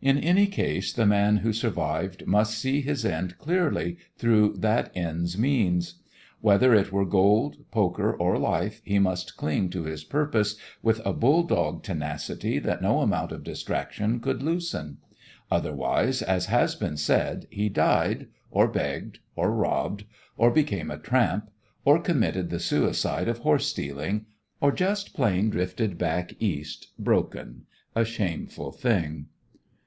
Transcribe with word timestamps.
In 0.00 0.16
any 0.16 0.46
case 0.46 0.92
the 0.92 1.06
man 1.06 1.38
who 1.38 1.52
survived 1.52 2.24
must 2.24 2.56
see 2.56 2.82
his 2.82 3.04
end 3.04 3.36
clearly 3.36 3.96
through 4.16 4.52
that 4.58 4.92
end's 4.96 5.36
means. 5.36 5.96
Whether 6.40 6.72
it 6.72 6.92
were 6.92 7.04
gold, 7.04 7.56
poker, 7.72 8.12
or 8.14 8.38
life, 8.38 8.80
he 8.84 9.00
must 9.00 9.36
cling 9.36 9.70
to 9.70 9.82
his 9.86 10.04
purpose 10.04 10.54
with 10.84 11.00
a 11.04 11.12
bulldog 11.12 11.82
tenacity 11.82 12.60
that 12.60 12.80
no 12.80 13.00
amount 13.00 13.32
of 13.32 13.42
distraction 13.42 14.20
could 14.20 14.40
loosen. 14.40 14.98
Otherwise, 15.50 16.22
as 16.22 16.46
has 16.46 16.76
been 16.76 16.96
said, 16.96 17.48
he 17.50 17.68
died, 17.68 18.28
or 18.52 18.68
begged, 18.68 19.18
or 19.34 19.50
robbed, 19.50 20.04
or 20.36 20.52
became 20.52 20.92
a 20.92 20.98
tramp, 20.98 21.50
or 21.84 21.98
committed 22.00 22.50
the 22.50 22.60
suicide 22.60 23.26
of 23.26 23.38
horse 23.38 23.66
stealing, 23.66 24.26
or 24.60 24.70
just 24.70 25.12
plain 25.12 25.50
drifted 25.50 25.98
back 25.98 26.34
East 26.40 26.92
broken 27.00 27.62
a 27.96 28.04
shameful 28.04 28.70
thing. 28.70 29.26